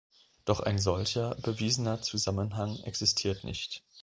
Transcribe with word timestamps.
Doch 0.45 0.61
ein 0.61 0.79
solcher 0.79 1.35
bewiesener 1.43 2.01
Zusammenhang 2.01 2.75
existiert 2.85 3.43
nicht. 3.43 3.83